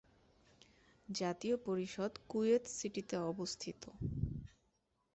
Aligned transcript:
জাতীয় 1.09 1.55
পরিষদ 1.65 2.11
কুয়েত 2.29 2.63
সিটিতে 2.77 3.15
অবস্থিত। 3.31 3.81